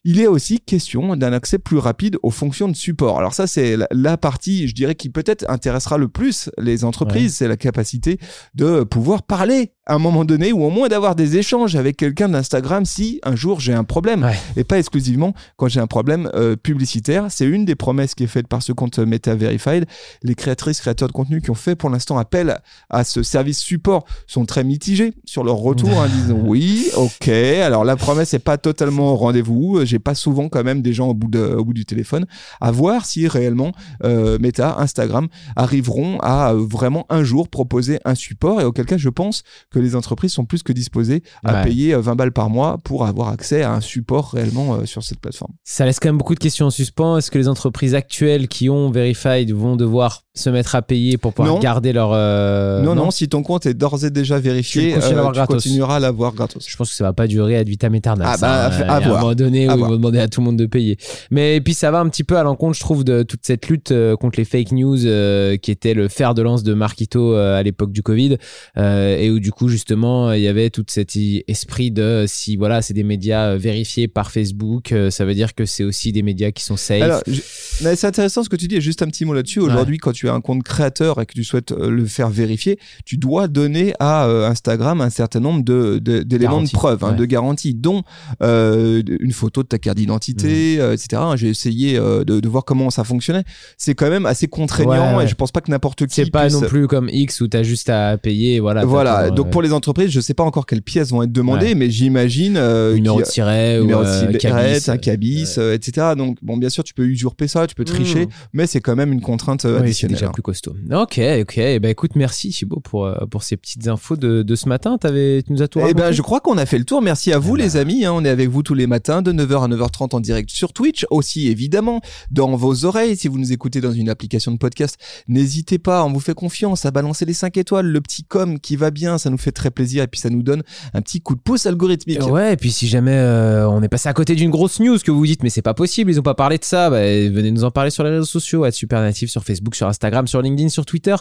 Il 0.09 0.21
est 0.21 0.29
aussi 0.29 0.61
question 0.61 1.17
d'un 1.17 1.33
accès 1.33 1.59
plus 1.59 1.79
rapide 1.79 2.17
aux 2.23 2.31
fonctions 2.31 2.69
de 2.69 2.77
support. 2.77 3.19
Alors 3.19 3.35
ça, 3.35 3.49
c'est 3.49 3.77
la, 3.77 3.89
la 3.91 4.17
partie, 4.17 4.69
je 4.69 4.75
dirais, 4.75 4.95
qui 4.95 5.11
peut-être 5.11 5.45
intéressera 5.51 5.99
le 5.99 6.07
plus 6.07 6.49
les 6.59 6.85
entreprises, 6.85 7.35
c'est 7.35 7.49
la 7.49 7.57
capacité 7.57 8.21
de 8.55 8.85
pouvoir 8.85 9.25
parler 9.25 9.73
à 9.89 9.95
un 9.95 9.99
moment 9.99 10.25
donné 10.25 10.53
ou 10.53 10.65
au 10.65 10.71
moins 10.71 10.89
d'avoir 10.89 11.15
des 11.15 11.37
échanges 11.37 11.77
avec 11.77 11.97
quelqu'un 11.97 12.29
d'Instagram 12.29 12.85
si 12.85 13.21
un 13.23 13.37
jour 13.37 13.61
j'ai 13.61 13.73
un 13.73 13.85
problème 13.85 14.25
Ouais. 14.25 14.37
et 14.57 14.65
pas 14.65 14.79
exclusivement 14.79 15.33
quand 15.57 15.69
j'ai 15.69 15.79
un 15.81 15.87
problème 15.87 16.29
euh, 16.35 16.57
publicitaire. 16.57 17.27
C'est 17.31 17.45
une 17.47 17.65
des 17.65 17.75
promesses 17.77 18.15
qui 18.17 18.25
est 18.25 18.29
faite 18.29 18.49
par 18.49 18.63
ce 18.63 18.73
compte 18.73 18.99
Meta 18.99 19.35
Verified. 19.35 19.87
Les 20.23 20.35
créatrices, 20.35 20.81
créateurs 20.81 21.09
de 21.09 21.13
contenu 21.13 21.41
qui 21.41 21.51
ont 21.51 21.55
fait 21.55 21.77
pour 21.77 21.91
l'instant 21.91 22.19
appel 22.19 22.59
à 22.91 23.05
ce 23.05 23.23
service 23.23 23.59
support 23.61 24.05
sont 24.27 24.45
très 24.45 24.65
mitigés 24.65 25.15
sur 25.25 25.45
leur 25.45 25.57
retour, 25.57 25.91
hein, 26.01 26.09
disant 26.09 26.39
oui, 26.45 26.89
ok. 26.97 27.29
Alors 27.29 27.85
la 27.85 27.97
promesse 27.97 28.33
n'est 28.33 28.39
pas 28.41 28.59
totalement 28.59 29.13
au 29.13 29.17
rendez-vous. 29.17 29.81
J'ai 29.85 29.96
pas 29.99 30.15
souvent 30.15 30.49
quand 30.49 30.65
même 30.65 30.83
des 30.83 30.93
gens 30.93 31.09
au 31.09 31.15
bout, 31.15 31.29
de, 31.31 31.41
au 31.41 31.65
bout 31.65 31.73
du 31.75 31.85
téléphone. 31.85 32.27
À 32.61 32.71
voir 32.71 33.05
si 33.07 33.27
réellement 33.29 33.73
euh, 34.05 34.39
Meta, 34.41 34.77
Instagram 34.79 35.29
arriveront 35.57 36.19
à 36.21 36.53
euh, 36.53 36.67
vraiment 36.69 37.07
un 37.09 37.25
jour 37.25 37.49
proposer 37.49 37.99
un 38.05 38.15
support 38.15 38.61
et 38.61 38.65
auquel 38.65 38.87
cas 38.87 38.97
je 38.99 39.09
pense 39.09 39.43
que 39.71 39.79
les 39.79 39.97
entreprises 39.97 40.33
sont 40.33 40.45
plus 40.45 40.63
que 40.63 40.73
disposées 40.73 41.23
à 41.45 41.55
Ouais. 41.57 41.65
payer 41.65 41.95
euh, 41.95 42.01
20 42.01 42.17
balles 42.17 42.33
par 42.33 42.51
mois 42.51 42.79
pour 42.85 43.07
avoir 43.07 43.29
accès 43.29 43.63
à 43.63 43.73
un 43.73 43.81
support 43.81 44.31
réellement 44.33 44.75
euh, 44.75 44.85
sur 44.85 45.03
cette 45.03 45.21
plateforme. 45.21 45.53
Ça 45.65 45.85
laisse 45.87 45.99
quand 46.01 46.09
même 46.09 46.19
beaucoup 46.19 46.35
de 46.35 46.41
questions 46.41 46.67
en 46.67 46.71
suspens. 46.71 47.17
Est-ce 47.19 47.31
que 47.31 47.39
les 47.39 47.49
entreprises 47.49 47.95
actuelles 47.95 48.49
qui 48.49 48.69
ont 48.69 48.91
Verified 48.91 49.53
vont 49.53 49.77
devoir 49.77 50.23
se 50.37 50.51
mettre 50.51 50.75
à 50.77 50.83
payer 50.83 51.19
pour 51.19 51.33
pouvoir 51.33 51.55
Non. 51.57 51.61
garder 51.61 51.93
leur. 51.93 52.11
euh, 52.13 52.83
non, 52.83 52.95
non, 52.95 53.11
si 53.11 53.29
ton 53.29 53.43
compte 53.43 53.67
est 53.67 53.75
d'ores 53.75 54.05
et 54.05 54.11
déjà 54.11 54.39
vérifié, 54.39 54.93
Tu 54.93 54.95
à 54.95 55.05
euh, 55.07 55.15
l'avoir 55.15 55.33
tu 55.49 55.55
continueras 55.55 55.97
à 55.97 56.01
l'avoir 56.01 56.33
gratos. 56.35 56.65
Je 56.69 56.77
pense 56.77 56.91
que 56.91 56.95
ça 56.97 57.05
va 57.05 57.13
pas 57.13 57.27
durer 57.27 57.57
ad 57.57 57.69
vitam 57.69 57.95
aeternam. 57.95 58.29
Ah 58.31 58.37
bah, 58.39 58.67
à 58.67 58.79
y 58.79 58.83
a 58.83 58.97
un 58.97 59.09
moment 59.09 59.35
donné 59.35 59.67
où 59.67 59.71
À 59.73 59.75
ils 59.77 59.81
vont 59.81 59.91
demander 59.91 60.19
à 60.21 60.29
tout 60.29 60.41
le 60.41 60.45
monde 60.47 60.57
de 60.59 60.67
payer. 60.67 60.99
Mais 61.31 61.57
et 61.57 61.61
puis 61.61 61.75
ça 61.75 61.91
va 61.91 61.99
un 62.01 62.09
petit 62.09 62.23
peu 62.25 62.37
à 62.37 62.43
l'encontre, 62.43 62.75
je 62.77 62.81
trouve, 62.81 63.03
de 63.03 63.23
toute 63.23 63.41
cette 63.45 63.67
lutte 63.69 63.91
euh, 63.93 64.15
contre 64.17 64.39
les 64.39 64.45
fake 64.45 64.73
news 64.73 65.05
euh, 65.07 65.57
qui 65.57 65.71
était 65.71 65.95
le 65.95 66.09
fer 66.09 66.35
de 66.35 66.43
lance 66.43 66.63
de 66.63 66.75
Marquito 66.75 67.35
euh, 67.35 67.59
à 67.59 67.63
l'époque 67.63 67.93
du 67.93 68.03
Covid 68.03 68.37
euh, 68.77 69.17
et 69.19 69.31
où 69.31 69.41
du 69.41 69.53
coup 69.53 69.69
justement 69.69 70.33
il 70.33 70.43
y 70.43 70.49
avait 70.49 70.71
tout 70.71 70.85
cet 70.89 71.13
esprit 71.49 71.91
de 71.91 72.25
si 72.27 72.57
voilà 72.57 72.83
c'est 72.83 72.95
des 72.95 73.05
médias 73.05 73.57
vérifiés 73.57 74.07
par 74.09 74.31
Facebook, 74.31 74.93
ça 75.11 75.25
veut 75.25 75.35
dire 75.35 75.55
que 75.55 75.65
c'est 75.65 75.85
aussi 75.85 76.13
des 76.13 76.23
médias 76.23 76.51
qui 76.51 76.63
sont 76.65 76.77
safe. 76.77 77.03
Alors, 77.03 77.21
je- 77.27 77.41
mais 77.83 77.97
c'est 77.97 78.07
intéressant 78.07 78.43
ce 78.43 78.49
que 78.49 78.57
tu 78.57 78.69
dis. 78.69 78.81
Juste 78.81 79.03
un 79.03 79.07
petit 79.07 79.25
mot 79.25 79.35
là-dessus. 79.35 79.61
Aujourd'hui, 79.61 79.99
quand 79.99 80.13
tu 80.13 80.29
as 80.29 80.35
un 80.35 80.41
compte 80.41 80.63
créateur 80.63 81.21
et 81.21 81.27
que 81.27 81.35
tu 81.35 81.45
souhaites 81.45 81.73
euh, 81.73 81.91
le 81.91 82.05
faire 82.07 82.29
vérifier, 82.31 82.79
tu 83.05 83.17
dois 83.19 83.49
donner 83.49 83.93
à 84.01 84.27
euh, 84.27 84.49
Instagram 84.49 85.01
un 85.01 85.11
certain 85.11 85.41
nombre 85.41 85.63
de, 85.65 85.99
de- 85.99 86.23
d'éléments 86.23 86.63
de 86.63 86.69
preuve, 86.71 87.05
hein, 87.05 87.11
Ouais. 87.11 87.17
de 87.17 87.25
garantie, 87.25 87.75
dont 87.75 88.03
euh, 88.43 89.03
une 89.21 89.33
photo 89.33 89.63
de 89.63 89.69
ta 89.69 89.79
carte 89.79 89.97
d'identité, 89.99 90.77
Mhm. 90.77 90.81
euh, 90.83 90.93
etc. 90.95 91.23
J'ai 91.37 91.49
essayé 91.49 91.97
euh, 91.99 92.25
de, 92.25 92.41
de 92.41 92.49
voir 92.49 92.65
comment 92.65 92.91
ça 92.91 93.05
fonctionnait. 93.05 93.45
C'est 93.77 93.95
quand 93.95 94.11
même 94.11 94.27
assez 94.27 94.49
contraignant 94.49 95.13
Ouais, 95.13 95.17
ouais. 95.19 95.25
et 95.25 95.29
je 95.29 95.35
pense 95.35 95.53
pas 95.53 95.61
que 95.61 95.71
n'importe 95.71 96.07
qui 96.07 96.15
c'est 96.15 96.31
pas 96.31 96.43
puisse- 96.47 96.55
non 96.55 96.63
plus 96.69 96.87
comme 96.89 97.09
X 97.11 97.41
où 97.41 97.49
t'as 97.49 97.63
juste 97.63 97.91
à 97.91 98.17
payer 98.19 98.61
voilà. 98.61 98.85
Voilà. 98.85 99.31
Donc 99.31 99.51
pour 99.51 99.63
les 99.63 99.73
entreprises, 99.73 100.11
je 100.11 100.21
sais 100.21 100.35
pas 100.35 100.45
encore 100.45 100.67
quelles 100.67 100.83
pièces 100.83 101.11
vont 101.11 101.23
être 101.23 101.33
demandées, 101.33 101.67
Ouais. 101.67 101.75
mais 101.75 101.91
j'imagine 101.91 102.55
numéro 102.95 103.21
de 103.21 103.27
siret 103.27 103.81
ou 103.81 103.91
un 103.95 104.97
cabis, 104.99 105.59
etc. 105.73 106.09
Donc, 106.17 106.39
bon, 106.43 106.57
bien 106.57 106.69
sûr, 106.69 106.85
tu 106.85 106.95
peux 106.95 107.05
usurper 107.07 107.49
ça, 107.49 107.66
tu 107.67 107.75
peux 107.75 107.85
tricher, 107.85 108.27
Mmh. 108.27 108.31
mais 108.53 108.67
c'est 108.67 108.81
quand 108.81 108.97
même 108.97 109.13
une 109.13 109.21
contrainte 109.21 109.65
euh, 109.65 109.75
Oui, 109.75 109.77
c'est 109.79 109.83
additionnelle. 109.85 110.15
déjà 110.17 110.27
hein. 110.29 110.33
plus 110.33 110.43
costaud. 110.43 110.75
Ok, 110.93 111.21
ok. 111.41 111.59
Eh 111.59 111.79
ben, 111.79 111.89
écoute, 111.91 112.13
merci 112.17 112.51
Thibaut 112.51 112.81
pour, 112.81 113.07
euh, 113.07 113.15
pour 113.31 113.43
ces 113.43 113.57
petites 113.57 113.87
infos 113.89 114.17
de, 114.17 114.43
de 114.43 114.55
ce 114.55 114.69
matin. 114.69 114.99
T'avais, 114.99 115.43
tu 115.43 115.53
nous 115.53 115.63
as 115.63 115.69
tout 115.69 115.81
Eh 115.87 115.95
ben, 115.95 116.13
je 116.13 116.23
crois 116.23 116.41
qu'on 116.41 116.59
a 116.59 116.67
fait 116.67 116.79
le 116.79 116.85
tour. 116.85 117.03
Merci 117.03 117.33
à 117.33 117.39
vous, 117.39 117.57
Eh 117.57 117.59
ben. 117.59 117.65
les 117.65 117.77
amis. 117.77 118.05
hein. 118.05 118.13
On 118.15 118.25
est 118.25 118.29
avec 118.29 118.49
vous 118.49 118.63
tous 118.63 118.75
les 118.75 118.87
matins 118.87 119.23
de 119.23 119.33
9h 119.33 119.65
à 119.65 119.69
9h30 119.69 120.15
en 120.15 120.21
direct 120.21 120.51
sur 120.51 120.73
Twitch. 120.73 121.07
Aussi, 121.11 121.49
évidemment, 121.49 122.01
dans 122.31 122.55
vos 122.57 122.85
oreilles. 122.85 123.17
Si 123.17 123.29
vous 123.29 123.39
nous 123.39 123.53
écoutez 123.53 123.81
dans 123.81 123.93
une 123.93 124.09
application 124.09 124.53
de 124.53 124.59
podcast, 124.59 124.97
n'hésitez 125.29 125.79
pas. 125.79 126.05
On 126.05 126.13
vous 126.13 126.21
fait 126.21 126.35
confiance 126.35 126.85
à 126.87 126.91
balancer 126.91 127.25
les 127.25 127.33
5 127.33 127.57
étoiles, 127.57 127.87
le 127.87 128.01
petit 128.01 128.25
com 128.25 128.59
qui 128.61 128.77
va 128.77 128.91
bien. 128.91 129.19
Ça 129.19 129.31
nous 129.31 129.39
fait 129.39 129.53
très 129.53 129.71
plaisir 129.71 130.03
et 130.05 130.07
puis 130.07 130.21
ça 130.21 130.31
nous 130.31 130.43
donne 130.43 130.63
un 130.95 131.03
petit 131.03 131.21
coup 131.21 131.35
de 131.35 131.41
pouce 131.41 131.67
algorithmique. 131.67 132.21
Ouais, 132.27 132.55
et 132.55 132.57
puis 132.57 132.71
si 132.73 132.89
jamais 132.89 133.13
euh, 133.15 133.69
on 133.69 133.83
est 133.83 133.89
passé 133.89 134.09
à 134.09 134.13
côté 134.15 134.35
d'une 134.35 134.51
grosse 134.51 134.81
news 134.81 134.99
que 134.99 135.11
vous 135.11 135.19
vous 135.19 135.27
dites 135.27 135.43
mais 135.43 135.51
c'est 135.51 135.63
pas 135.63 135.75
possible, 135.75 136.11
ils 136.11 136.19
ont 136.19 136.23
pas 136.23 136.35
parlé 136.35 136.59
de 136.59 136.65
ça, 136.65 136.91
bah, 136.91 137.01
venez 137.01 137.51
nous 137.51 137.56
en 137.65 137.71
parler 137.71 137.91
sur 137.91 138.05
les 138.05 138.11
réseaux 138.11 138.25
sociaux, 138.25 138.65
à 138.65 138.71
Supernatif 138.71 139.31
sur 139.31 139.45
Facebook, 139.45 139.75
sur 139.75 139.87
Instagram, 139.87 140.27
sur 140.27 140.43
LinkedIn, 140.43 140.69
sur 140.69 140.85
Twitter, 140.87 141.15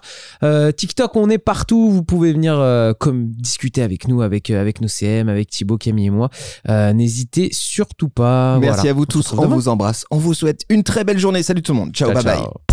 Euh, 0.44 0.72
TikTok, 0.72 1.16
on 1.16 1.30
est 1.30 1.38
partout. 1.38 1.90
Vous 1.92 2.04
pouvez 2.04 2.34
venir 2.34 2.58
euh, 2.60 2.94
comme 2.94 3.28
discuter 3.32 3.82
avec 3.82 4.08
nous, 4.08 4.22
avec 4.22 4.50
euh, 4.50 4.60
avec 4.62 4.82
nos 4.82 4.88
CM, 4.88 5.30
avec 5.30 5.50
Thibaut, 5.50 5.78
Camille 5.78 6.08
et 6.08 6.10
moi. 6.10 6.30
N'hésitez 6.68 7.50
surtout 7.52 8.10
pas. 8.10 8.58
Merci 8.60 8.78
Voilà. 8.80 8.92
à 8.92 8.94
vous 8.94 9.06
tous. 9.06 9.34
On 9.34 9.48
vous 9.48 9.68
embrasse. 9.68 10.06
On 10.12 10.18
vous 10.18 10.34
souhaite 10.34 10.66
une 10.70 10.84
très 10.84 11.04
belle 11.04 11.20
journée. 11.20 11.44
Salut 11.44 11.62
tout 11.62 11.74
le 11.74 11.80
monde. 11.80 11.92
Ciao, 11.94 12.12
Ciao, 12.12 12.24
bye 12.24 12.38
bye. 12.38 12.65